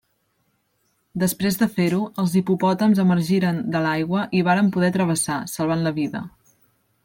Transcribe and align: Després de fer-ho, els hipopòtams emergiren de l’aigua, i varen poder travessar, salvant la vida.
Després 1.23 1.59
de 1.59 1.67
fer-ho, 1.75 1.99
els 2.23 2.33
hipopòtams 2.41 3.03
emergiren 3.05 3.61
de 3.77 3.83
l’aigua, 3.87 4.25
i 4.41 4.45
varen 4.51 4.75
poder 4.79 4.93
travessar, 4.99 5.41
salvant 5.57 5.89
la 5.89 5.97
vida. 6.03 6.27